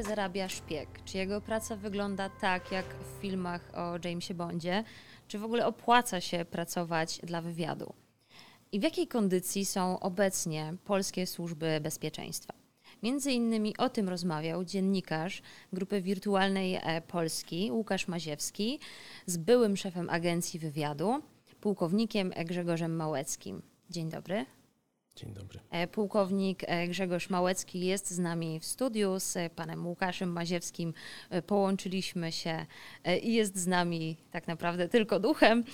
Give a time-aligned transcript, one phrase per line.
[0.00, 0.88] ile zarabia szpieg?
[1.04, 4.84] Czy jego praca wygląda tak, jak w filmach o Jamesie Bondzie?
[5.28, 7.92] Czy w ogóle opłaca się pracować dla wywiadu?
[8.72, 12.54] I w jakiej kondycji są obecnie polskie służby bezpieczeństwa?
[13.02, 15.42] Między innymi o tym rozmawiał dziennikarz
[15.72, 18.80] Grupy Wirtualnej e, Polski Łukasz Maziewski
[19.26, 21.22] z byłym szefem agencji wywiadu,
[21.60, 23.62] pułkownikiem Grzegorzem Małeckim.
[23.90, 24.46] Dzień dobry.
[25.20, 25.60] Dzień dobry.
[25.70, 30.94] E, pułkownik e, Grzegorz Małecki jest z nami w studiu, z panem Łukaszem Maziewskim
[31.46, 32.66] połączyliśmy się
[33.22, 35.64] i jest z nami tak naprawdę tylko duchem.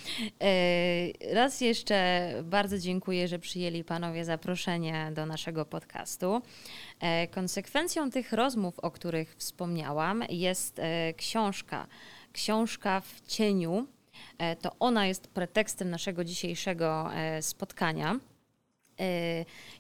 [1.33, 6.43] Raz jeszcze bardzo dziękuję, że przyjęli panowie zaproszenie do naszego podcastu.
[7.01, 11.87] E, konsekwencją tych rozmów, o których wspomniałam, jest e, książka.
[12.33, 13.87] Książka w cieniu.
[14.39, 18.21] E, to ona jest pretekstem naszego dzisiejszego spotkania.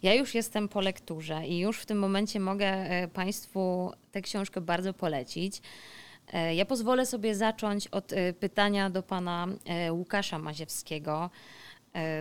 [0.02, 2.74] Ja już jestem po lekturze i już w tym momencie mogę
[3.12, 5.62] Państwu tę książkę bardzo polecić.
[6.54, 9.46] Ja pozwolę sobie zacząć od pytania do pana
[9.90, 11.30] Łukasza Maziewskiego.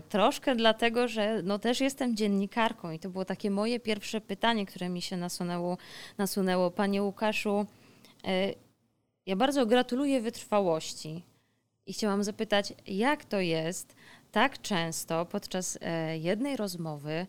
[0.09, 4.89] Troszkę dlatego, że no też jestem dziennikarką i to było takie moje pierwsze pytanie, które
[4.89, 5.77] mi się nasunęło.
[6.17, 6.71] nasunęło.
[6.71, 7.65] Panie Łukaszu,
[9.25, 11.23] ja bardzo gratuluję wytrwałości
[11.85, 13.95] i chciałam zapytać, jak to jest
[14.35, 17.27] tak często podczas e, jednej rozmowy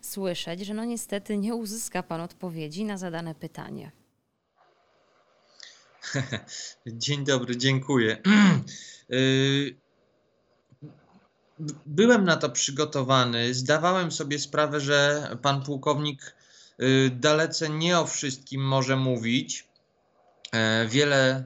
[0.00, 3.92] słyszeć, że no niestety nie uzyska Pan odpowiedzi na zadane pytanie.
[6.86, 8.22] Dzień dobry, dziękuję.
[9.12, 9.76] Y,
[11.86, 13.54] byłem na to przygotowany.
[13.54, 16.36] Zdawałem sobie sprawę, że pan pułkownik
[16.82, 19.68] y, dalece nie o wszystkim może mówić.
[20.52, 21.44] E, wiele,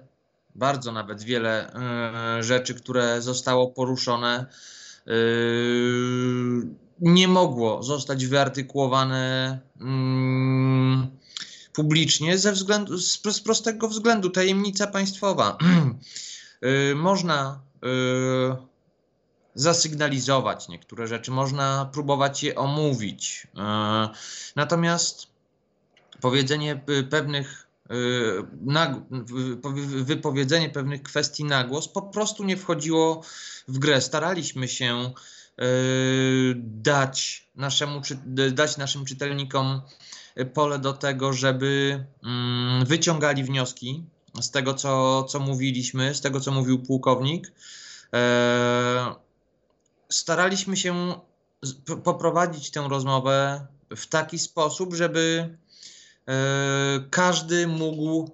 [0.55, 4.47] bardzo nawet wiele e, rzeczy, które zostało poruszone,
[7.00, 11.10] nie mogło zostać wyartykułowane mm,
[11.72, 15.58] publicznie ze względu, z prostego względu tajemnica państwowa.
[16.64, 17.60] Y, można
[19.55, 23.46] zasygnalizować niektóre rzeczy, można próbować je omówić.
[24.56, 25.27] Natomiast
[26.20, 27.95] powiedzenie pewnych e,
[30.05, 33.23] wypowiedzenie pewnych kwestii na głos po prostu nie wchodziło
[33.68, 34.01] w grę.
[34.01, 35.12] Staraliśmy się e,
[36.56, 38.01] dać, naszemu,
[38.52, 39.83] dać naszym czytelnikom
[40.55, 44.05] pole do tego, żeby mm, wyciągali wnioski
[44.40, 47.52] z tego, co, co mówiliśmy, z tego, co mówił pułkownik
[50.11, 51.14] staraliśmy się
[52.05, 55.70] poprowadzić tę rozmowę w taki sposób, żeby e,
[57.11, 58.30] każdy mógł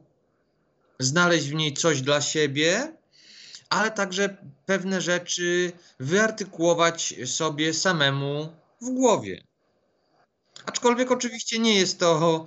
[0.98, 2.96] znaleźć w niej coś dla siebie,
[3.68, 4.36] ale także
[4.66, 9.42] pewne rzeczy wyartykułować sobie samemu w głowie.
[10.66, 12.44] Aczkolwiek oczywiście nie jest to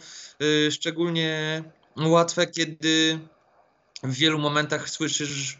[0.67, 1.63] e, szczególnie
[1.97, 3.19] łatwe, kiedy
[4.03, 5.57] w wielu momentach słyszysz,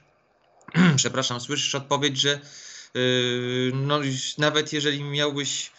[0.95, 2.39] przepraszam, słyszysz odpowiedź, że
[2.93, 3.99] Yy, no,
[4.37, 5.71] nawet jeżeli miałbyś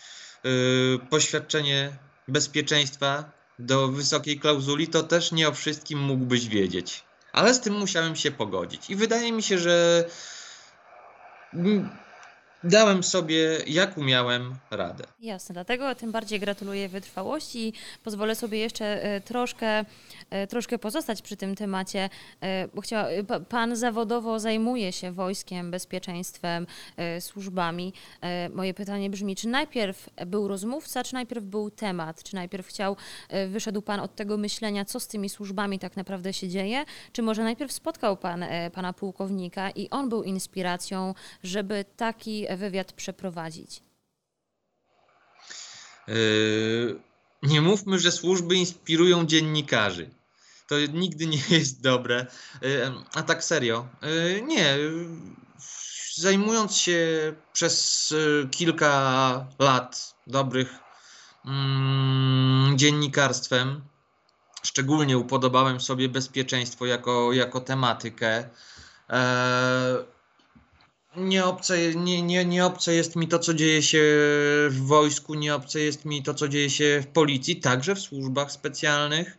[1.11, 1.93] poświadczenie
[2.29, 7.05] bezpieczeństwa do wysokiej klauzuli, to też nie o wszystkim mógłbyś wiedzieć.
[7.33, 8.91] Ale z tym musiałem się pogodzić.
[8.91, 10.05] I wydaje mi się, że
[12.65, 15.05] dałem sobie, jak umiałem, radę.
[15.21, 17.73] Jasne, dlatego tym bardziej gratuluję wytrwałości i
[18.05, 19.85] pozwolę sobie jeszcze e, troszkę,
[20.31, 22.11] e, troszkę pozostać przy tym temacie,
[22.41, 23.09] e, bo chciała,
[23.49, 26.67] Pan zawodowo zajmuje się wojskiem, bezpieczeństwem,
[27.21, 27.93] służbami.
[28.55, 32.23] Moje pytanie brzmi, czy najpierw był rozmówca, czy najpierw był temat?
[32.23, 32.97] Czy najpierw chciał,
[33.49, 36.85] wyszedł Pan od tego myślenia, co z tymi służbami tak naprawdę się dzieje?
[37.13, 43.83] Czy może najpierw spotkał Pan Pana pułkownika i on był inspiracją, żeby taki wywiad przeprowadzić?
[46.09, 47.01] Yy,
[47.43, 50.11] nie mówmy, że służby inspirują dziennikarzy.
[50.67, 52.27] To nigdy nie jest dobre.
[52.63, 53.89] Yy, a tak serio.
[54.03, 54.77] Yy, nie.
[56.15, 56.99] Zajmując się
[57.53, 58.15] przez
[58.51, 60.79] kilka lat dobrych
[61.45, 63.85] mm, dziennikarstwem,
[64.63, 68.49] szczególnie upodobałem sobie bezpieczeństwo jako, jako tematykę.
[71.17, 74.03] Nie obce, nie, nie, nie obce jest mi to, co dzieje się
[74.69, 78.53] w wojsku, nie obce jest mi to, co dzieje się w policji, także w służbach
[78.53, 79.39] specjalnych.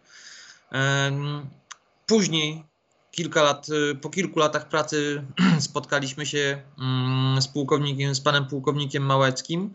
[2.08, 2.64] Później,
[3.12, 3.68] kilka lat,
[4.02, 5.24] po kilku latach pracy,
[5.60, 9.74] spotkaliśmy się mm, z pułkownikiem, z panem pułkownikiem Małeckim.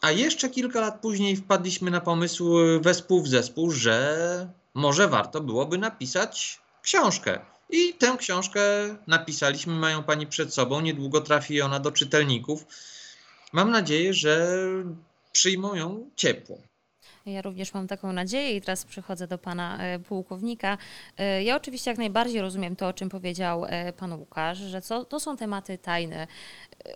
[0.00, 5.78] A jeszcze kilka lat później wpadliśmy na pomysł wespół w zespół, że może warto byłoby
[5.78, 8.60] napisać książkę i tę książkę
[9.06, 12.66] napisaliśmy, mają Pani przed sobą, niedługo trafi ona do czytelników.
[13.52, 14.58] Mam nadzieję, że
[15.32, 16.58] przyjmą ją ciepło.
[17.26, 19.78] Ja również mam taką nadzieję i teraz przychodzę do pana
[20.08, 20.78] pułkownika.
[21.42, 23.66] Ja oczywiście jak najbardziej rozumiem to, o czym powiedział
[23.96, 26.26] pan Łukasz, że to są tematy tajne,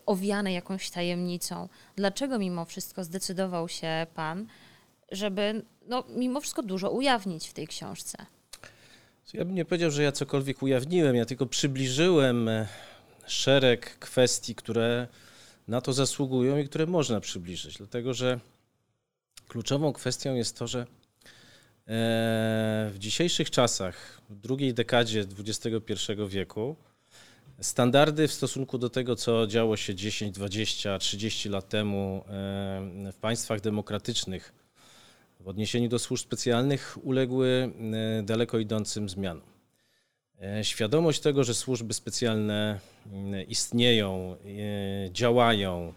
[0.07, 1.69] owiane jakąś tajemnicą.
[1.97, 4.47] Dlaczego mimo wszystko zdecydował się pan,
[5.13, 8.27] żeby no, mimo wszystko dużo ujawnić w tej książce?
[9.33, 12.69] Ja bym nie powiedział, że ja cokolwiek ujawniłem, ja tylko przybliżyłem e,
[13.27, 15.09] szereg kwestii, które
[15.69, 17.79] na to zasługują i które można przybliżyć.
[17.79, 18.41] Dlatego, że
[19.49, 20.87] kluczową kwestią jest to, że e,
[22.93, 26.77] w dzisiejszych czasach, w drugiej dekadzie XXI wieku,
[27.61, 33.17] standardy w stosunku do tego, co działo się 10, 20, 30 lat temu e, w
[33.21, 34.66] państwach demokratycznych,
[35.47, 37.73] w odniesieniu do służb specjalnych uległy
[38.19, 39.49] e, daleko idącym zmianom.
[40.43, 42.81] E, świadomość tego, że służby specjalne
[43.13, 44.37] e, istnieją,
[45.11, 45.93] działają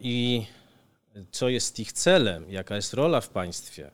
[0.00, 0.46] i
[1.30, 3.90] co jest ich celem, jaka jest rola w państwie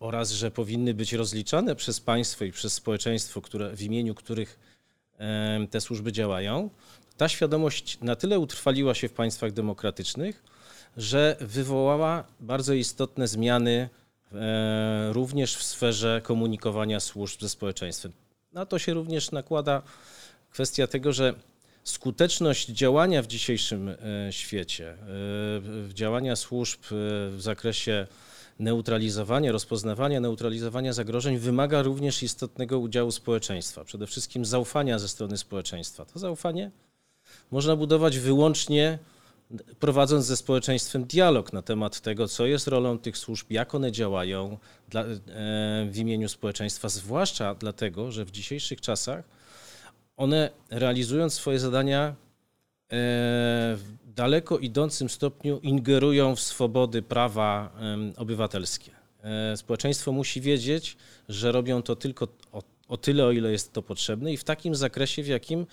[0.00, 4.58] oraz że powinny być rozliczane przez państwo i przez społeczeństwo, które, w imieniu których
[5.70, 6.70] te służby działają,
[7.16, 10.42] ta świadomość na tyle utrwaliła się w państwach demokratycznych,
[10.96, 13.88] że wywołała bardzo istotne zmiany
[14.32, 18.12] e, również w sferze komunikowania służb ze społeczeństwem.
[18.52, 19.82] Na to się również nakłada
[20.50, 21.34] kwestia tego, że
[21.84, 23.96] skuteczność działania w dzisiejszym e,
[24.32, 24.90] świecie,
[25.90, 28.06] e, działania służb w zakresie
[28.58, 36.04] neutralizowania, rozpoznawania, neutralizowania zagrożeń wymaga również istotnego udziału społeczeństwa, przede wszystkim zaufania ze strony społeczeństwa.
[36.04, 36.70] To zaufanie
[37.50, 38.98] można budować wyłącznie
[39.78, 44.58] prowadząc ze społeczeństwem dialog na temat tego, co jest rolą tych służb, jak one działają
[44.88, 45.06] dla, e,
[45.90, 49.24] w imieniu społeczeństwa, zwłaszcza dlatego, że w dzisiejszych czasach
[50.16, 52.14] one realizując swoje zadania e,
[52.90, 53.84] w
[54.14, 57.72] daleko idącym stopniu ingerują w swobody prawa
[58.16, 58.90] obywatelskie.
[59.22, 60.96] E, społeczeństwo musi wiedzieć,
[61.28, 64.74] że robią to tylko o, o tyle, o ile jest to potrzebne i w takim
[64.74, 65.66] zakresie, w jakim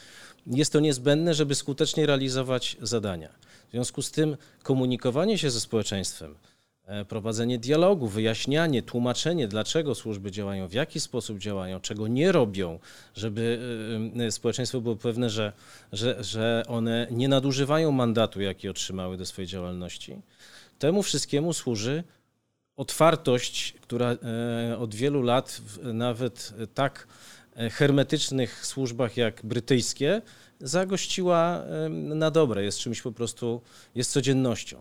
[0.47, 3.29] jest to niezbędne, żeby skutecznie realizować zadania.
[3.67, 6.35] W związku z tym komunikowanie się ze społeczeństwem,
[6.85, 12.79] e, prowadzenie dialogu, wyjaśnianie, tłumaczenie, dlaczego służby działają, w jaki sposób działają, czego nie robią,
[13.15, 13.59] żeby
[14.19, 15.53] e, e, społeczeństwo było pewne, że,
[15.93, 20.21] że, że one nie nadużywają mandatu, jaki otrzymały do swojej działalności.
[20.79, 22.03] Temu wszystkiemu służy
[22.75, 24.15] otwartość, która
[24.79, 27.07] od wielu lat nawet tak
[27.71, 30.21] hermetycznych służbach jak brytyjskie
[30.59, 33.61] zagościła na dobre, jest czymś po prostu,
[33.95, 34.79] jest codziennością.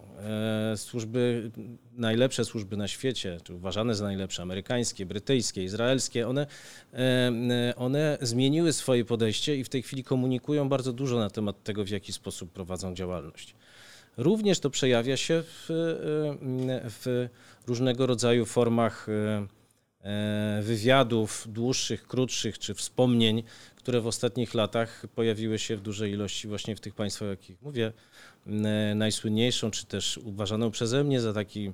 [0.72, 1.50] E, służby,
[1.92, 6.46] najlepsze służby na świecie, czy uważane za najlepsze, amerykańskie, brytyjskie, izraelskie, one,
[7.76, 11.88] one zmieniły swoje podejście i w tej chwili komunikują bardzo dużo na temat tego, w
[11.88, 13.54] jaki sposób prowadzą działalność.
[14.16, 15.66] Również to przejawia się w,
[17.02, 17.28] w
[17.66, 19.46] różnego rodzaju formach e,
[20.62, 23.42] wywiadów dłuższych, krótszych czy wspomnień
[23.84, 27.62] które w ostatnich latach pojawiły się w dużej ilości właśnie w tych państwach, o jakich
[27.62, 27.92] mówię.
[28.94, 31.72] Najsłynniejszą, czy też uważaną przeze mnie za taki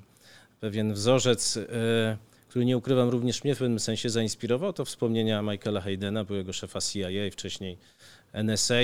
[0.60, 2.16] pewien wzorzec, e,
[2.48, 6.80] który nie ukrywam również mnie w pewnym sensie zainspirował, to wspomnienia Michaela Haydena, byłego szefa
[6.80, 7.78] CIA, wcześniej
[8.32, 8.74] NSA,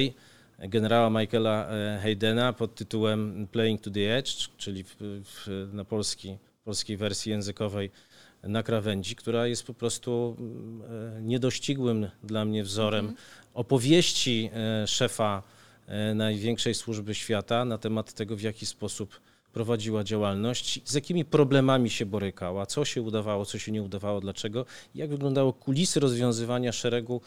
[0.59, 6.37] generała Michaela e, Haydena pod tytułem Playing to the Edge, czyli w, w, na polski,
[6.65, 7.91] polskiej wersji językowej
[8.49, 10.83] na krawędzi, która jest po prostu mm,
[11.19, 13.25] e, niedościgłym dla mnie wzorem mhm.
[13.55, 15.43] opowieści e, szefa
[15.87, 19.21] e, największej służby świata na temat tego, w jaki sposób
[19.53, 24.67] prowadziła działalność, z jakimi problemami się borykała, co się udawało, co się nie udawało, dlaczego,
[24.95, 27.21] jak wyglądało kulisy rozwiązywania szeregu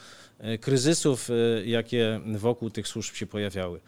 [0.60, 1.28] kryzysów,
[1.64, 3.80] jakie wokół tych służb się pojawiały.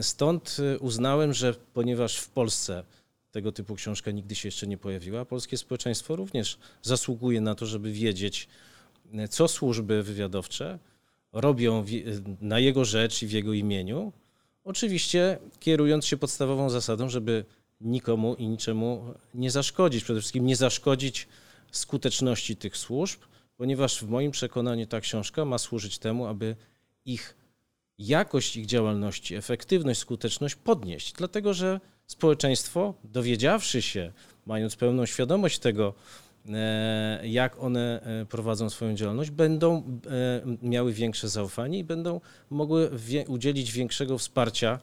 [0.00, 2.84] Stąd uznałem, że ponieważ w Polsce
[3.36, 5.24] tego typu książka nigdy się jeszcze nie pojawiła.
[5.24, 8.48] Polskie społeczeństwo również zasługuje na to, żeby wiedzieć,
[9.30, 10.78] co służby wywiadowcze
[11.32, 11.84] robią
[12.40, 14.12] na jego rzecz i w jego imieniu.
[14.64, 17.44] Oczywiście kierując się podstawową zasadą, żeby
[17.80, 20.04] nikomu i niczemu nie zaszkodzić.
[20.04, 21.28] Przede wszystkim nie zaszkodzić
[21.72, 23.20] skuteczności tych służb,
[23.56, 26.56] ponieważ w moim przekonaniu ta książka ma służyć temu, aby
[27.04, 27.36] ich
[27.98, 31.12] jakość ich działalności, efektywność, skuteczność podnieść.
[31.12, 34.12] Dlatego, że społeczeństwo, dowiedziawszy się,
[34.46, 35.94] mając pełną świadomość tego,
[36.48, 42.20] e, jak one e, prowadzą swoją działalność, będą e, miały większe zaufanie i będą
[42.50, 42.90] mogły
[43.28, 44.78] udzielić większego wsparcia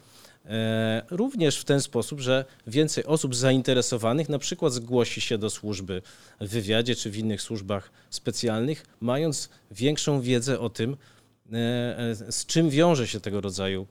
[1.10, 6.02] również w ten sposób, że więcej osób zainteresowanych na przykład zgłosi się do służby
[6.42, 10.98] w wywiadzie czy w innych służbach specjalnych, mając większą wiedzę o tym,
[12.30, 13.88] z czym wiąże się tego rodzaju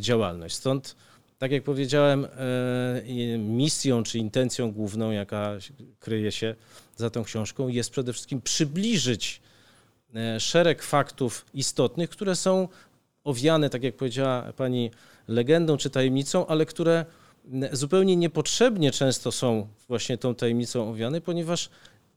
[0.00, 0.54] działalność.
[0.54, 0.96] Stąd
[1.42, 2.26] tak jak powiedziałem,
[3.38, 5.52] misją czy intencją główną, jaka
[6.00, 6.54] kryje się
[6.96, 9.40] za tą książką, jest przede wszystkim przybliżyć
[10.38, 12.68] szereg faktów istotnych, które są
[13.24, 14.90] owiane, tak jak powiedziała pani,
[15.28, 17.04] legendą czy tajemnicą, ale które
[17.72, 21.70] zupełnie niepotrzebnie często są właśnie tą tajemnicą owiane, ponieważ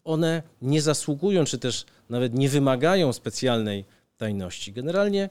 [0.03, 3.85] one nie zasługują, czy też nawet nie wymagają specjalnej
[4.17, 4.73] tajności.
[4.73, 5.29] Generalnie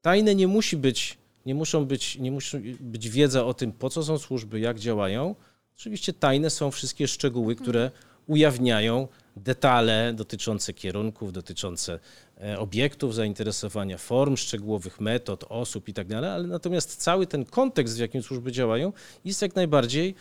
[0.00, 4.02] tajne nie musi być, nie muszą być, nie musi być wiedza o tym, po co
[4.02, 5.34] są służby, jak działają.
[5.78, 7.90] Oczywiście tajne są wszystkie szczegóły, które
[8.26, 11.98] ujawniają detale dotyczące kierunków, dotyczące
[12.40, 17.98] e, obiektów zainteresowania, form szczegółowych, metod, osób itd., tak ale natomiast cały ten kontekst, w
[17.98, 18.92] jakim służby działają,
[19.24, 20.14] jest jak najbardziej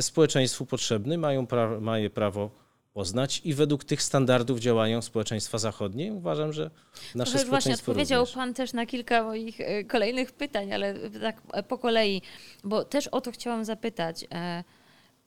[0.00, 2.65] społeczeństwu potrzebny, mają pra mają prawo
[2.96, 6.12] poznać i według tych standardów działają społeczeństwa zachodnie.
[6.12, 6.70] Uważam, że
[7.14, 8.34] nasze Trochę Właśnie odpowiedział również.
[8.34, 12.22] Pan też na kilka moich e, kolejnych pytań, ale tak po kolei,
[12.64, 14.26] bo też o to chciałam zapytać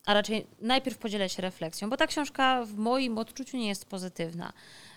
[0.06, 4.52] a raczej najpierw podzielę się refleksją, bo ta książka w moim odczuciu nie jest pozytywna.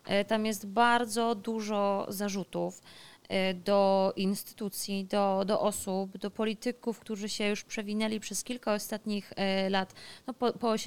[0.05, 2.81] E, tam jest bardzo dużo zarzutów
[3.29, 9.33] e, do instytucji, do, do osób, do polityków, którzy się już przewinęli przez kilka ostatnich
[9.35, 9.93] e, lat,
[10.27, 10.77] no po, po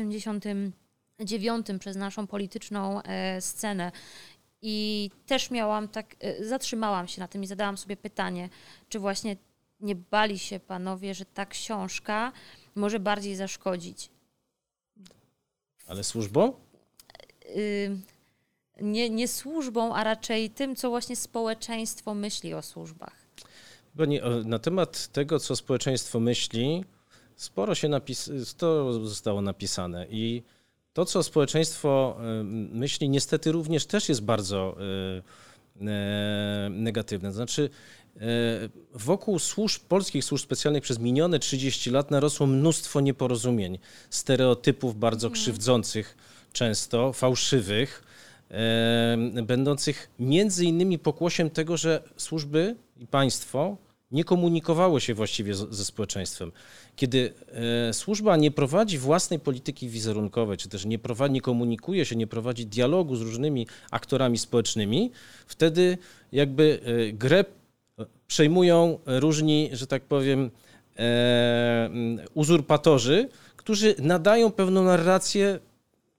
[1.18, 3.00] 89 przez naszą polityczną
[3.40, 3.92] scenę.
[4.62, 8.48] I też miałam tak, zatrzymałam się na tym i zadałam sobie pytanie,
[8.88, 9.36] czy właśnie
[9.80, 12.32] nie bali się panowie, że ta książka
[12.74, 14.10] może bardziej zaszkodzić.
[15.86, 16.52] Ale służbą?
[18.80, 23.26] nie, nie służbą, a raczej tym, co właśnie społeczeństwo myśli o służbach.
[24.44, 26.84] Na temat tego, co społeczeństwo myśli,
[27.36, 30.42] sporo się napis, to zostało napisane i
[30.96, 32.16] to, co społeczeństwo
[32.72, 35.84] myśli, niestety również też jest bardzo y, y,
[36.70, 37.32] negatywne.
[37.32, 37.70] Znaczy,
[38.94, 43.78] wokół służb, polskich służb specjalnych przez minione 30 lat narosło mnóstwo nieporozumień,
[44.10, 45.34] stereotypów bardzo mhm.
[45.42, 46.16] krzywdzących,
[46.52, 48.02] często fałszywych,
[49.42, 53.76] będących między innymi pokłosiem tego, że służby i państwo
[54.10, 56.52] nie komunikowało się właściwie ze społeczeństwem.
[56.96, 57.32] Kiedy
[57.88, 62.26] e, służba nie prowadzi własnej polityki wizerunkowej, czy też nie, prowadzi, nie komunikuje się, nie
[62.26, 65.10] prowadzi dialogu z różnymi aktorami społecznymi,
[65.46, 65.98] wtedy
[66.32, 66.80] jakby
[67.12, 67.44] grę
[68.26, 70.50] przejmują różni, że tak powiem,
[70.98, 71.90] e,
[72.34, 75.58] uzurpatorzy, którzy nadają pewną narrację,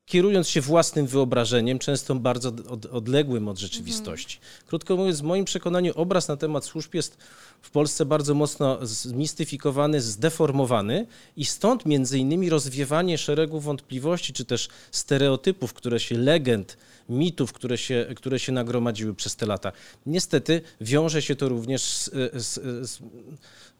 [0.08, 4.38] kierując się własnym wyobrażeniem, często bardzo od, odległym od rzeczywistości.
[4.38, 4.64] Mhm.
[4.68, 7.18] Krótko mówiąc, w moim przekonaniu obraz na temat służb jest
[7.62, 14.70] w Polsce bardzo mocno zmistyfikowany, zdeformowany i stąd między innymi rozwiewanie szeregu wątpliwości czy też
[14.92, 16.78] stereotypów, które się legend,
[17.10, 19.72] mitów, które się, które się nagromadziły przez te lata.
[20.06, 22.54] Niestety wiąże się to również z, z,
[22.90, 23.00] z,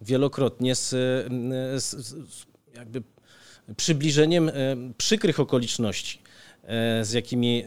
[0.02, 0.90] wielokrotnie z,
[1.84, 3.04] z jakby
[3.76, 4.54] przybliżeniem e,
[4.98, 6.20] przykrych okoliczności
[6.64, 7.64] e, z jakimi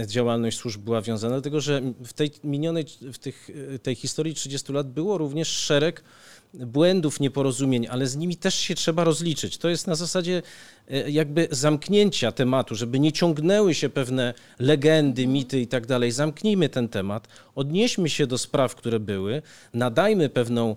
[0.00, 3.50] e, działalność służb była wiązana, dlatego że w tej minionej, w tych,
[3.82, 6.04] tej historii 30 lat było również szereg
[6.54, 9.58] błędów, nieporozumień, ale z nimi też się trzeba rozliczyć.
[9.58, 10.42] To jest na zasadzie
[11.06, 16.12] jakby zamknięcia tematu, żeby nie ciągnęły się pewne legendy, mity i tak dalej.
[16.12, 19.42] Zamknijmy ten temat, odnieśmy się do spraw, które były,
[19.74, 20.76] nadajmy pewną,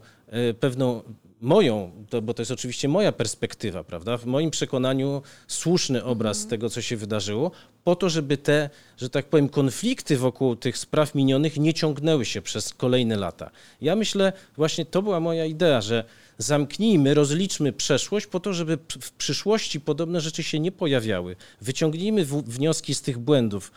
[0.59, 1.03] pewną
[1.43, 4.17] moją, to, bo to jest oczywiście moja perspektywa, prawda?
[4.17, 6.49] W moim przekonaniu słuszny obraz mhm.
[6.49, 7.51] tego, co się wydarzyło,
[7.83, 12.41] po to, żeby te, że tak powiem, konflikty wokół tych spraw minionych nie ciągnęły się
[12.41, 13.49] przez kolejne lata.
[13.81, 16.03] Ja myślę, właśnie to była moja idea, że
[16.37, 21.35] zamknijmy, rozliczmy przeszłość po to, żeby w przyszłości podobne rzeczy się nie pojawiały.
[21.61, 23.71] Wyciągnijmy wnioski z tych błędów,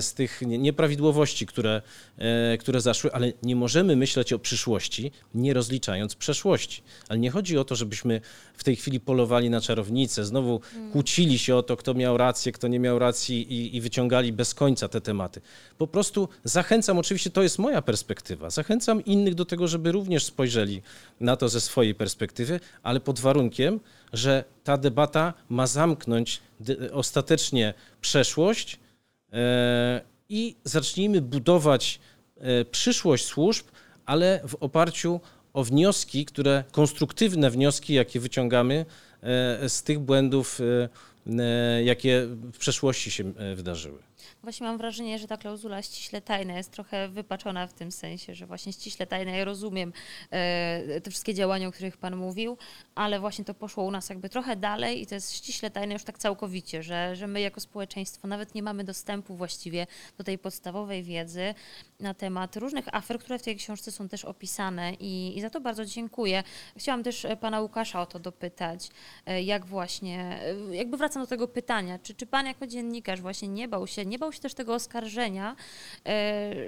[0.00, 1.82] z tych nieprawidłowości, które,
[2.18, 6.82] e, które zaszły, ale nie możemy myśleć o przyszłości, nie rozliczając przeszłości.
[7.08, 8.20] Ale nie chodzi o to, żebyśmy
[8.54, 10.92] w tej chwili polowali na czarownicę, znowu mm.
[10.92, 14.54] kłócili się o to, kto miał rację, kto nie miał racji i, i wyciągali bez
[14.54, 15.40] końca te tematy.
[15.78, 20.82] Po prostu zachęcam, oczywiście to jest moja perspektywa, zachęcam innych do tego, żeby również spojrzeli
[21.20, 23.80] na to ze swojej perspektywy, ale pod warunkiem,
[24.12, 26.40] że ta debata ma zamknąć
[26.92, 28.87] ostatecznie przeszłość e,
[30.28, 32.00] i zacznijmy budować
[32.36, 33.66] e, przyszłość służb,
[34.06, 35.20] ale w oparciu
[35.52, 38.86] o wnioski, które konstruktywne wnioski, jakie wyciągamy
[39.22, 40.60] e, z tych błędów,
[41.84, 44.07] jakie w przeszłości się wydarzyły.
[44.42, 48.46] Właśnie mam wrażenie, że ta klauzula ściśle tajna jest trochę wypaczona w tym sensie, że
[48.46, 49.92] właśnie ściśle tajna, ja rozumiem
[50.30, 52.56] e, te wszystkie działania, o których Pan mówił,
[52.94, 56.04] ale właśnie to poszło u nas jakby trochę dalej i to jest ściśle tajne już
[56.04, 59.86] tak całkowicie, że, że my jako społeczeństwo nawet nie mamy dostępu właściwie
[60.18, 61.54] do tej podstawowej wiedzy
[62.00, 65.60] na temat różnych afer, które w tej książce są też opisane i, i za to
[65.60, 66.42] bardzo dziękuję.
[66.76, 68.90] Chciałam też e, Pana Łukasza o to dopytać,
[69.26, 70.40] e, jak właśnie,
[70.70, 74.18] jakby wracam do tego pytania, czy, czy Pan jako dziennikarz właśnie nie bał się, nie
[74.18, 75.56] bał się też tego oskarżenia,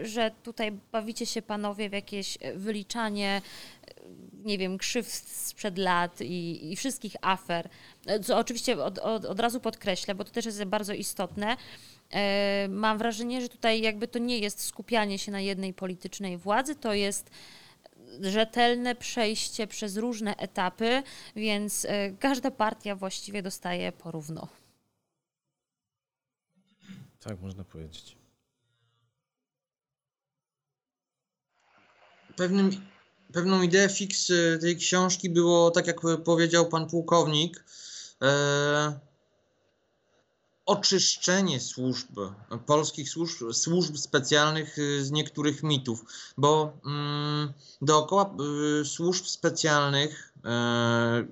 [0.02, 3.43] że tutaj bawicie się Panowie w jakieś wyliczanie
[4.45, 7.69] nie wiem, krzywd sprzed lat i, i wszystkich afer,
[8.25, 11.57] co oczywiście od, od, od razu podkreślę, bo to też jest bardzo istotne,
[12.69, 16.95] mam wrażenie, że tutaj jakby to nie jest skupianie się na jednej politycznej władzy, to
[16.95, 17.31] jest
[18.21, 21.02] rzetelne przejście przez różne etapy,
[21.37, 24.49] więc e, każda partia właściwie dostaje porówno.
[27.21, 28.17] Tak, można powiedzieć.
[32.37, 32.71] Pewnym,
[33.33, 37.65] pewną ideę fix e, tej książki było, tak jak powiedział pan pułkownik,
[38.23, 39.10] e,
[40.71, 42.19] oczyszczenie służb,
[42.67, 46.05] polskich służb, służb specjalnych y, z niektórych mitów,
[46.39, 48.35] bo mm, dookoła
[48.81, 50.41] y, służb specjalnych, y,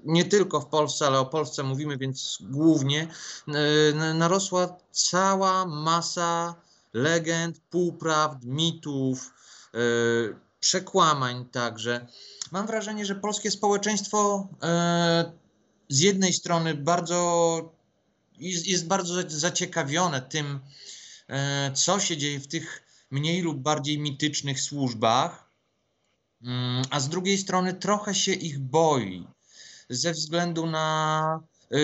[0.05, 3.09] nie tylko w Polsce, ale o Polsce mówimy, więc głównie,
[4.15, 6.55] narosła cała masa
[6.93, 9.35] legend, półprawd, mitów,
[10.61, 12.07] przekłamań także.
[12.53, 14.49] Mam wrażenie, że polskie społeczeństwo
[15.89, 17.78] z jednej strony bardzo
[18.41, 20.61] jest, bardzo zaciekawione tym,
[21.29, 25.51] e, co się dzieje w tych mniej lub bardziej mitycznych służbach,
[26.43, 29.27] mm, a z drugiej strony trochę się ich boi
[29.91, 31.41] ze względu na
[31.73, 31.77] e,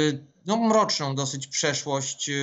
[0.47, 2.35] no, mroczną dosyć przeszłość e,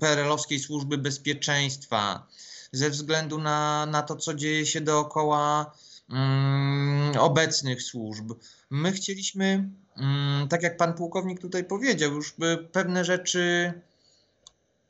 [0.00, 2.26] PRL-owskiej służby bezpieczeństwa,
[2.72, 5.72] ze względu na, na to, co dzieje się dookoła
[6.10, 8.32] mm, obecnych służb.
[8.70, 12.34] My chcieliśmy Mm, tak jak pan pułkownik tutaj powiedział, już
[12.72, 13.72] pewne rzeczy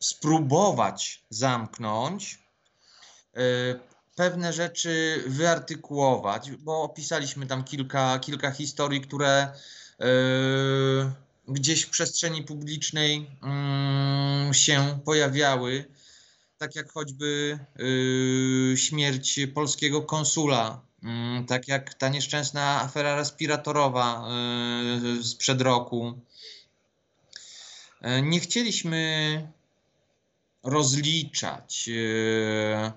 [0.00, 2.38] spróbować zamknąć,
[3.34, 3.40] e,
[4.16, 9.52] pewne rzeczy wyartykułować, bo opisaliśmy tam kilka, kilka historii, które e,
[11.48, 15.84] gdzieś w przestrzeni publicznej mm, się pojawiały,
[16.58, 17.58] tak jak choćby
[18.72, 20.87] e, śmierć polskiego konsula
[21.46, 24.28] tak jak ta nieszczęsna afera respiratorowa
[25.18, 26.20] y, sprzed roku.
[28.00, 29.52] E, nie chcieliśmy
[30.62, 32.92] rozliczać, y,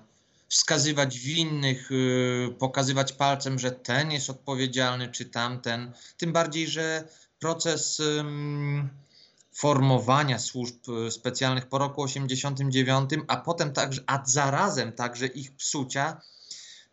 [0.48, 5.92] wskazywać winnych, y, pokazywać palcem, że ten jest odpowiedzialny czy tamten.
[6.16, 8.02] Tym bardziej, że proces
[9.54, 10.76] formowania służb
[11.10, 16.20] specjalnych po roku 89, a potem także, a zarazem także ich psucia,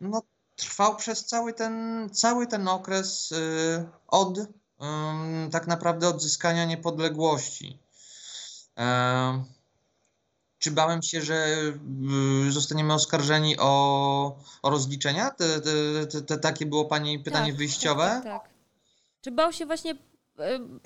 [0.00, 0.22] no
[0.60, 4.38] trwał przez cały ten, cały ten okres y, od
[5.52, 7.78] tak naprawdę odzyskania niepodległości.
[8.78, 9.44] E,
[10.58, 11.46] czy bałem się, że
[12.48, 15.30] y, zostaniemy oskarżeni o, o rozliczenia?
[15.30, 15.60] Te,
[16.06, 18.04] te, te, takie było Pani pytanie tak, wyjściowe?
[18.04, 18.50] Tak, tak, tak.
[19.20, 19.94] Czy bał się właśnie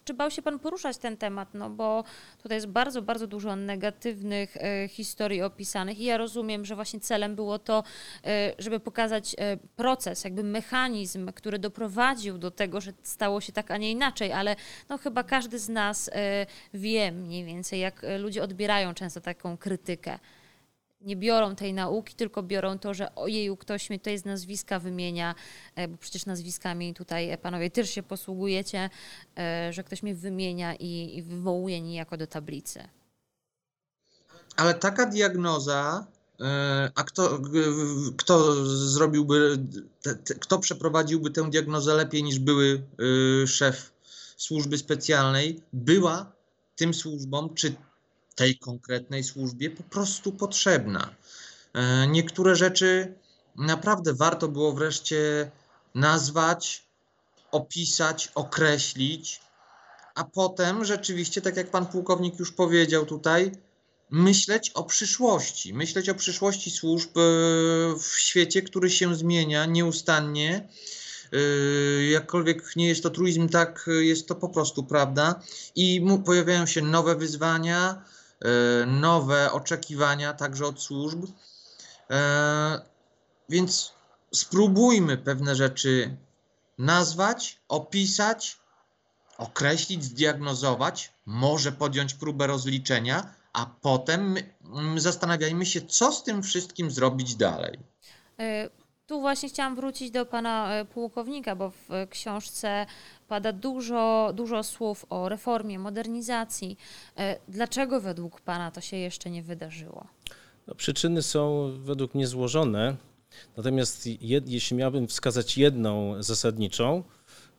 [0.04, 1.54] czy bał się Pan poruszać ten temat?
[1.54, 2.04] No bo
[2.42, 7.34] tutaj jest bardzo, bardzo dużo negatywnych e, historii opisanych i ja rozumiem, że właśnie celem
[7.34, 7.84] było to,
[8.24, 9.36] e, żeby pokazać
[9.76, 14.56] proces, jakby mechanizm, który doprowadził do tego, że stało się tak, a nie inaczej, ale
[14.88, 16.10] no chyba każdy z nas
[16.74, 20.18] wie mniej więcej, jak ludzie odbierają często taką krytykę
[21.04, 25.34] nie biorą tej nauki, tylko biorą to, że ojeju, ktoś mi tutaj z nazwiska wymienia,
[25.76, 28.90] e, bo przecież nazwiskami tutaj e, panowie też się posługujecie,
[29.38, 32.88] e, że ktoś mnie wymienia i, i wywołuje niejako do tablicy.
[34.56, 36.06] Ale taka diagnoza,
[36.94, 37.40] a kto,
[38.16, 39.58] kto zrobiłby,
[40.40, 42.82] kto przeprowadziłby tę diagnozę lepiej niż były
[43.46, 43.92] szef
[44.36, 46.32] służby specjalnej, była
[46.76, 47.74] tym służbom, czy
[48.34, 51.14] tej konkretnej służbie po prostu potrzebna.
[51.74, 53.14] E, niektóre rzeczy
[53.56, 55.50] naprawdę warto było wreszcie
[55.94, 56.86] nazwać,
[57.50, 59.40] opisać, określić,
[60.14, 63.52] a potem rzeczywiście, tak jak pan pułkownik już powiedział tutaj,
[64.10, 67.20] myśleć o przyszłości, myśleć o przyszłości służb e,
[67.98, 70.68] w świecie, który się zmienia nieustannie.
[71.32, 75.42] E, jakkolwiek nie jest to truizm, tak jest to po prostu prawda.
[75.74, 78.04] I pojawiają się nowe wyzwania,
[78.86, 81.26] nowe oczekiwania także od służb.
[82.10, 82.80] E,
[83.48, 83.92] więc
[84.32, 86.16] spróbujmy pewne rzeczy
[86.78, 88.58] nazwać, opisać,
[89.38, 96.90] określić, zdiagnozować, może podjąć próbę rozliczenia, a potem mm, zastanawiajmy się, co z tym wszystkim
[96.90, 97.78] zrobić dalej.
[98.38, 98.70] E,
[99.06, 102.86] tu właśnie chciałam wrócić do pana e, pułkownika, bo w książce
[103.34, 106.78] pada dużo, dużo słów o reformie, modernizacji.
[107.16, 110.06] E, dlaczego według pana to się jeszcze nie wydarzyło?
[110.66, 112.96] No, przyczyny są według mnie złożone.
[113.56, 117.02] Natomiast jed, jeśli miałbym wskazać jedną zasadniczą,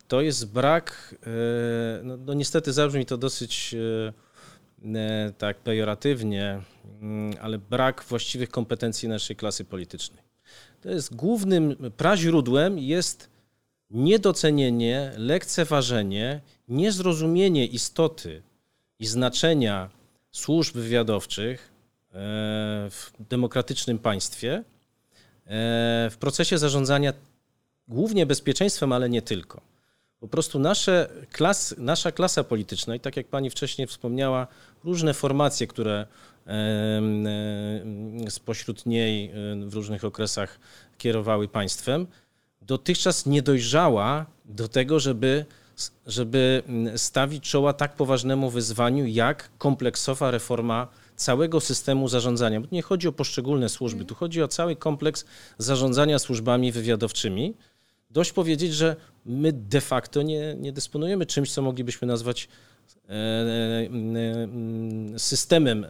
[0.07, 1.15] to jest brak,
[2.03, 3.75] no, no niestety zabrzmi to dosyć
[5.37, 6.61] tak pejoratywnie,
[7.01, 10.23] mm, ale brak właściwych kompetencji naszej klasy politycznej.
[10.81, 13.34] To jest głównym praźródłem jest
[13.91, 18.41] niedocenienie, lekceważenie, niezrozumienie istoty
[18.99, 19.89] i znaczenia
[20.31, 22.13] służb wywiadowczych e,
[22.89, 24.63] w demokratycznym państwie e,
[26.11, 27.13] w procesie zarządzania
[27.87, 29.61] głównie bezpieczeństwem, ale nie tylko.
[30.19, 34.47] Po prostu nasze klas, nasza klasa polityczna i tak jak pani wcześniej wspomniała,
[34.83, 36.05] różne formacje, które
[38.29, 39.31] spośród niej
[39.65, 40.59] w różnych okresach
[40.97, 42.07] kierowały państwem,
[42.67, 45.45] dotychczas nie dojrzała do tego, żeby,
[46.07, 46.63] żeby
[46.95, 52.61] stawić czoła tak poważnemu wyzwaniu, jak kompleksowa reforma całego systemu zarządzania.
[52.61, 55.25] Bo nie chodzi o poszczególne służby, tu chodzi o cały kompleks
[55.57, 57.53] zarządzania służbami wywiadowczymi.
[58.11, 62.47] Dość powiedzieć, że my de facto nie, nie dysponujemy czymś, co moglibyśmy nazwać
[63.09, 63.13] E,
[65.15, 65.89] e, systemem e,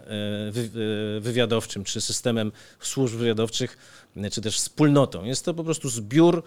[1.19, 3.77] wywiadowczym, czy systemem służb wywiadowczych,
[4.31, 5.23] czy też wspólnotą.
[5.23, 6.43] Jest to po prostu zbiór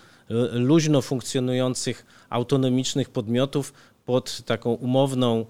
[0.52, 3.72] luźno funkcjonujących, autonomicznych podmiotów
[4.06, 5.46] pod taką umowną,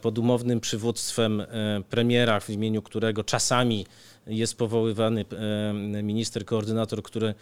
[0.00, 1.42] pod umownym przywództwem
[1.90, 3.86] premiera, w imieniu którego czasami
[4.26, 5.24] jest powoływany
[6.02, 7.34] minister, koordynator, który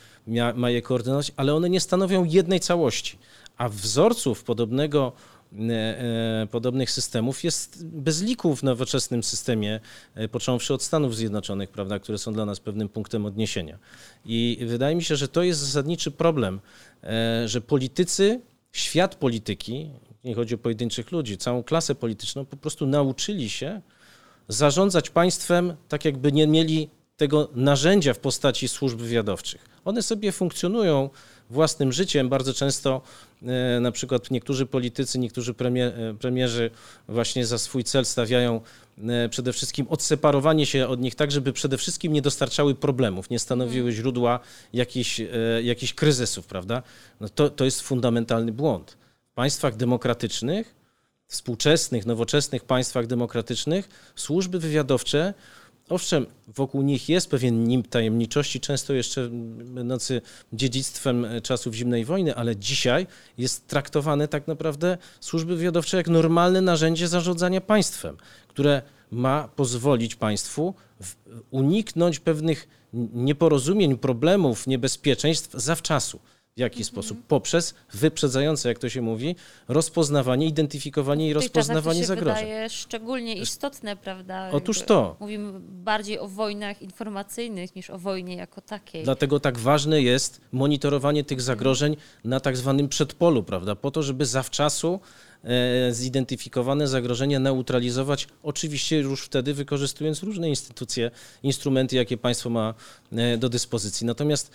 [0.54, 3.18] ma je koordynować, ale one nie stanowią jednej całości.
[3.56, 5.12] A wzorców podobnego
[6.50, 9.80] podobnych systemów jest bez liku w nowoczesnym systemie,
[10.14, 13.78] e, począwszy od Stanów Zjednoczonych, prawda, które są dla nas pewnym punktem odniesienia.
[14.24, 16.60] I wydaje mi się, że to jest zasadniczy problem,
[17.46, 18.40] że politycy,
[18.72, 19.90] świat polityki,
[20.24, 23.80] nie chodzi o pojedynczych ludzi, całą klasę polityczną, po prostu nauczyli się
[24.48, 29.64] zarządzać państwem tak, jakby nie mieli tego narzędzia w postaci służb wywiadowczych.
[29.84, 31.10] One sobie funkcjonują
[31.52, 32.28] własnym życiem.
[32.28, 33.00] Bardzo często
[33.42, 36.70] e, na przykład niektórzy politycy, niektórzy premier, e, premierzy
[37.08, 38.60] właśnie za swój cel stawiają
[39.08, 43.38] e, przede wszystkim odseparowanie się od nich tak, żeby przede wszystkim nie dostarczały problemów, nie
[43.38, 43.96] stanowiły mhm.
[43.96, 44.40] źródła
[44.72, 45.20] jakichś,
[45.62, 46.82] jakichś kryzysów, prawda?
[47.20, 48.96] No to, to jest fundamentalny błąd.
[49.30, 50.74] W państwach demokratycznych,
[51.26, 55.34] współczesnych, nowoczesnych państwach demokratycznych służby wywiadowcze
[55.88, 59.28] Owszem, wokół nich jest pewien nim tajemniczości, często jeszcze
[59.64, 63.06] będący dziedzictwem czasów zimnej wojny, ale dzisiaj
[63.38, 68.16] jest traktowane tak naprawdę służby wywiadowcze jak normalne narzędzie zarządzania państwem,
[68.48, 70.74] które ma pozwolić państwu
[71.50, 72.68] uniknąć pewnych
[73.12, 76.20] nieporozumień, problemów, niebezpieczeństw zawczasu.
[76.56, 76.84] W jaki mhm.
[76.84, 77.18] sposób?
[77.28, 79.36] Poprzez wyprzedzające, jak to się mówi,
[79.68, 82.44] rozpoznawanie, identyfikowanie i rozpoznawanie to się zagrożeń.
[82.44, 84.50] wydaje szczególnie istotne, prawda?
[84.52, 85.16] Otóż to.
[85.20, 89.04] Mówimy bardziej o wojnach informacyjnych niż o wojnie jako takiej.
[89.04, 91.46] Dlatego tak ważne jest monitorowanie tych mhm.
[91.46, 93.76] zagrożeń na tak zwanym przedpolu, prawda?
[93.76, 95.00] Po to, żeby zawczasu
[95.44, 101.10] e, zidentyfikowane zagrożenia neutralizować, oczywiście już wtedy wykorzystując różne instytucje,
[101.42, 102.74] instrumenty, jakie państwo ma
[103.12, 104.06] e, do dyspozycji.
[104.06, 104.50] Natomiast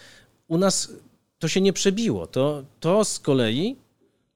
[0.48, 0.92] u nas
[1.40, 2.28] to się nie przebiło.
[2.28, 3.76] To, to z kolei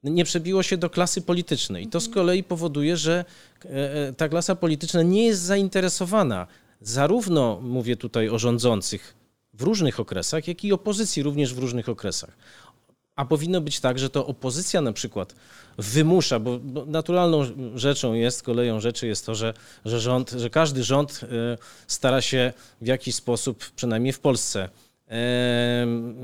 [0.03, 1.87] nie przebiło się do klasy politycznej.
[1.87, 2.13] To z mhm.
[2.13, 3.25] kolei powoduje, że
[3.65, 6.47] e, e, ta klasa polityczna nie jest zainteresowana
[6.81, 9.15] zarówno, mówię tutaj o rządzących
[9.53, 12.37] w różnych okresach, jak i opozycji również w różnych okresach.
[13.15, 15.35] A powinno być tak, że to opozycja na przykład
[15.77, 19.53] wymusza, bo, bo naturalną rzeczą jest, koleją rzeczy jest to, że,
[19.85, 24.69] że, rząd, że każdy rząd e, stara się w jakiś sposób, przynajmniej w Polsce,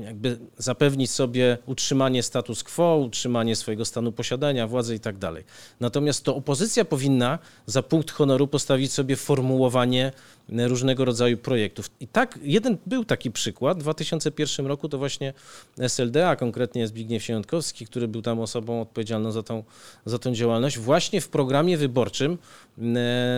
[0.04, 5.44] jakby zapewnić sobie utrzymanie status quo, utrzymanie swojego stanu posiadania, władzy i tak dalej.
[5.80, 10.12] Natomiast to opozycja powinna za punkt honoru postawić sobie formułowanie
[10.48, 11.90] różnego rodzaju projektów.
[12.00, 13.78] I tak, jeden był taki przykład.
[13.78, 15.32] W 2001 roku to właśnie
[15.78, 19.64] SLD, a konkretnie Zbigniew Siemiątkowski, który był tam osobą odpowiedzialną za tą,
[20.06, 22.38] za tą działalność, właśnie w programie wyborczym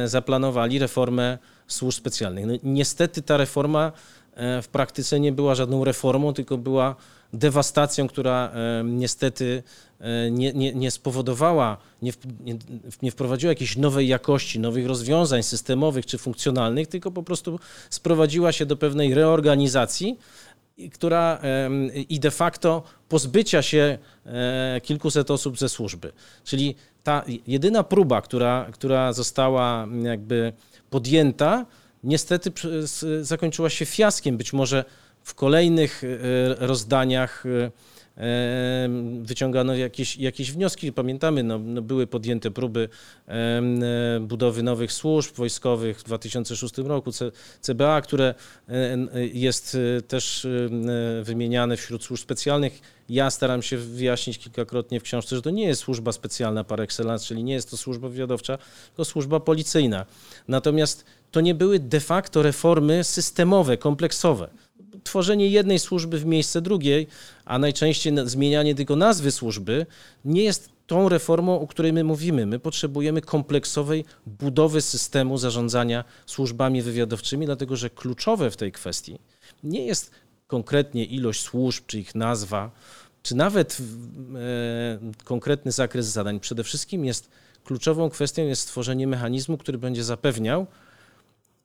[0.05, 2.47] zaplanowali reformę służb specjalnych.
[2.47, 6.97] No, niestety ta reforma E, w praktyce nie była żadną reformą, tylko była
[7.33, 9.63] dewastacją, która e, niestety
[10.01, 12.13] e, nie, nie, nie spowodowała, nie,
[13.03, 17.59] nie wprowadziła jakiejś nowej jakości, nowych rozwiązań systemowych czy funkcjonalnych, tylko po prostu
[17.91, 20.19] sprowadziła się do pewnej reorganizacji,
[20.93, 21.41] która
[22.09, 23.99] i de facto pozbycia się
[24.83, 26.13] kilkuset osób ze służby.
[26.45, 30.53] Czyli ta jedyna próba, która, która została jakby
[30.91, 31.67] podjęta,
[32.05, 32.53] niestety
[33.23, 34.37] zakończyła się fiaskiem.
[34.37, 34.85] Być może
[35.23, 36.03] w kolejnych
[36.59, 37.45] rozdaniach
[39.23, 40.93] wyciągano jakieś, jakieś wnioski.
[40.93, 42.89] Pamiętamy, no, no były podjęte próby
[44.21, 47.11] budowy nowych służb wojskowych w 2006 roku,
[47.61, 48.35] CBA, które
[49.33, 50.47] jest e, też
[51.23, 52.81] wymieniane wśród służb specjalnych.
[53.09, 57.27] Ja staram się wyjaśnić kilkakrotnie w książce, że to nie jest służba specjalna par excellence,
[57.27, 60.07] czyli nie jest to służba wywiadowcza, tylko służba policyjna.
[60.49, 64.51] Natomiast to nie były de facto reformy systemowe, kompleksowe
[65.05, 67.07] tworzenie jednej służby w miejsce drugiej,
[67.45, 69.87] a najczęściej zmienianie tylko nazwy służby,
[70.25, 72.47] nie jest tą reformą, o której my mówimy.
[72.47, 79.19] My potrzebujemy kompleksowej budowy systemu zarządzania służbami wywiadowczymi, dlatego że kluczowe w tej kwestii
[79.65, 80.11] nie jest
[80.47, 82.71] konkretnie ilość służb, czy ich nazwa,
[83.23, 86.41] czy nawet e, konkretny zakres zadań.
[86.41, 87.31] Przede wszystkim jest
[87.65, 90.67] kluczową kwestią jest stworzenie mechanizmu, który będzie zapewniał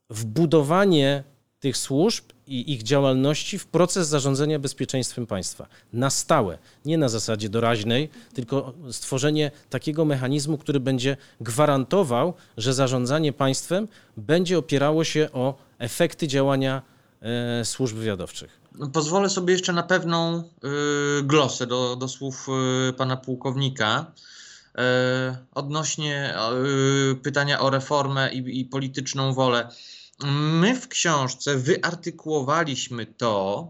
[0.09, 1.23] wbudowanie
[1.65, 5.67] tych służb i ich działalności w proces zarządzania bezpieczeństwem państwa.
[5.93, 13.34] Na stałe, nie na zasadzie doraźnej, tylko stworzenie takiego mechanizmu, który będzie gwarantował, że zarządzanie
[13.34, 16.82] państwem będzie opierało się o efekty działania
[17.21, 18.60] e, służb wywiadowczych.
[18.93, 20.43] Pozwolę sobie jeszcze na pewną
[21.19, 22.47] y, glosę do, do słów
[22.89, 24.12] y, pana pułkownika.
[24.12, 24.82] Y,
[25.56, 26.36] odnośnie
[27.23, 29.69] pytania o reformę i, i polityczną wolę
[30.23, 33.69] my w książce wyartykułowaliśmy to,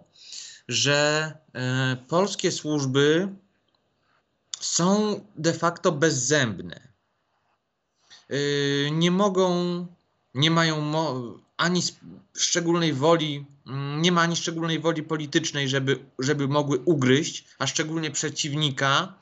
[0.67, 3.29] że e, polskie służby
[4.59, 6.87] są de facto bezzębne.
[8.29, 8.35] E,
[8.91, 9.87] nie mogą,
[10.33, 10.93] nie mają
[11.57, 11.81] ani
[12.37, 13.45] szczególnej woli,
[13.97, 19.13] nie ma ani szczególnej woli politycznej, żeby, żeby mogły ugryźć, a szczególnie przeciwnika.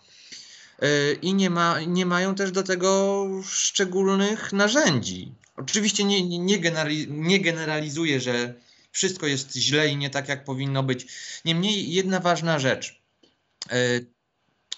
[0.79, 5.33] E, I nie, ma, nie mają też do tego szczególnych narzędzi.
[5.55, 8.53] Oczywiście nie, nie, nie, generali, nie generalizuję, że
[8.91, 11.07] wszystko jest źle i nie tak, jak powinno być.
[11.45, 13.01] Niemniej jedna ważna rzecz.
[13.69, 13.99] E,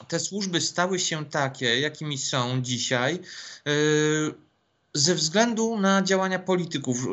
[0.08, 3.72] te służby stały się takie, jakimi są dzisiaj, e,
[4.94, 7.08] ze względu na działania polityków.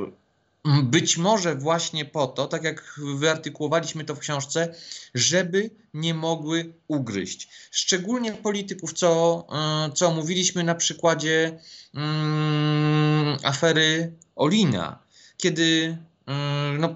[0.65, 4.75] Być może właśnie po to, tak jak wyartykułowaliśmy to w książce,
[5.15, 7.49] żeby nie mogły ugryźć.
[7.71, 11.59] Szczególnie polityków, co, e, co mówiliśmy na przykładzie
[11.95, 14.99] um, afery Olina,
[15.37, 16.95] kiedy um, no,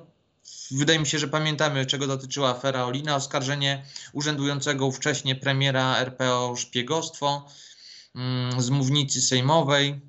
[0.70, 6.57] wydaje mi się, że pamiętamy, czego dotyczyła afera Olina, oskarżenie urzędującego ówcześnie premiera RPO o
[6.57, 7.48] szpiegostwo
[8.14, 10.00] um, z mównicy sejmowej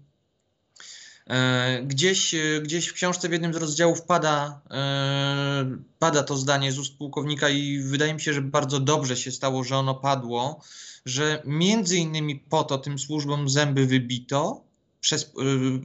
[1.83, 6.79] gdzieś, e, gdzieś w książce w jednym z rozdziałów pada, e, pada to zdanie z
[6.79, 10.61] ust pułkownika i wydaje mi się, że bardzo dobrze się stało, że ono padło,
[11.05, 14.63] że między innymi po to tym służbom zęby wybito,
[14.99, 15.31] przez,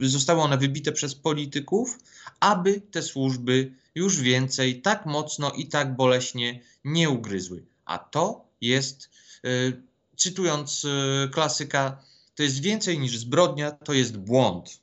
[0.01, 1.99] zostały one wybite przez polityków,
[2.39, 7.65] aby te służby już więcej tak mocno i tak boleśnie nie ugryzły.
[7.85, 9.09] A to jest,
[10.17, 10.85] cytując
[11.31, 12.03] klasyka,
[12.35, 14.82] to jest więcej niż zbrodnia, to jest błąd.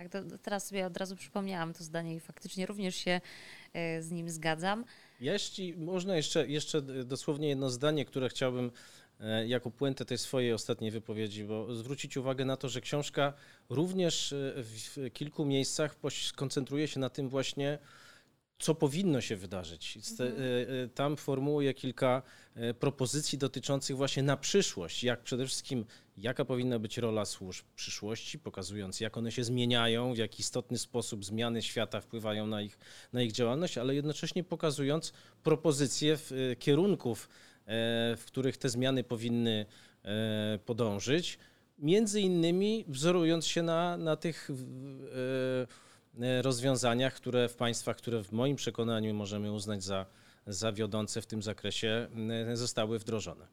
[0.00, 3.20] Tak, to, teraz sobie od razu przypomniałam to zdanie i faktycznie również się
[3.72, 4.84] e, z nim zgadzam.
[5.20, 8.70] Jeśli można jeszcze, jeszcze dosłownie jedno zdanie, które chciałbym
[9.20, 13.32] e, jako puentę tej swojej ostatniej wypowiedzi, bo zwrócić uwagę na to, że książka
[13.68, 15.96] również e, w kilku miejscach
[16.36, 17.78] koncentruje się na tym właśnie,
[18.60, 19.96] co powinno się wydarzyć.
[19.96, 20.32] Mhm.
[20.94, 22.22] Tam formułuję kilka
[22.80, 25.84] propozycji dotyczących właśnie na przyszłość, jak przede wszystkim
[26.16, 30.78] jaka powinna być rola służb w przyszłości, pokazując, jak one się zmieniają, w jaki istotny
[30.78, 32.78] sposób zmiany świata wpływają na ich,
[33.12, 36.18] na ich działalność, ale jednocześnie pokazując propozycje
[36.58, 37.28] kierunków,
[38.16, 39.66] w których te zmiany powinny
[40.64, 41.38] podążyć,
[41.78, 44.50] między innymi wzorując się na, na tych
[46.42, 50.06] rozwiązaniach, które w państwach, które w moim przekonaniu możemy uznać za,
[50.46, 52.08] za wiodące w tym zakresie,
[52.54, 53.46] zostały wdrożone.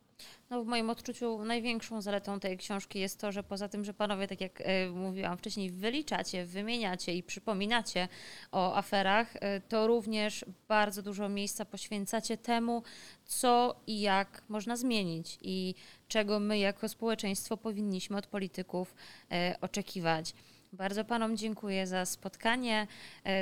[0.49, 4.27] No, w moim odczuciu największą zaletą tej książki jest to, że poza tym, że panowie,
[4.27, 8.07] tak jak e, mówiłam wcześniej, wyliczacie, wymieniacie i przypominacie
[8.51, 12.83] o aferach, e, to również bardzo dużo miejsca poświęcacie temu,
[13.25, 15.75] co i jak można zmienić i
[16.07, 18.95] czego my jako społeczeństwo powinniśmy od polityków
[19.31, 20.33] e, oczekiwać.
[20.73, 22.87] Bardzo Panom dziękuję za spotkanie.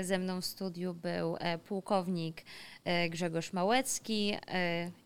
[0.01, 2.43] Ze mną w studiu był pułkownik
[3.09, 4.33] Grzegorz Małecki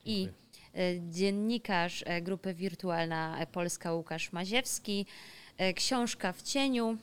[0.05, 0.29] i
[0.75, 5.05] E, dziennikarz e, grupy Wirtualna Polska Łukasz Maziewski.
[5.57, 6.97] E, książka w cieniu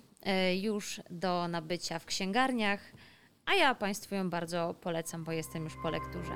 [0.61, 2.81] już do nabycia w księgarniach,
[3.45, 6.33] a ja Państwu ją bardzo polecam, bo jestem już po lekturze.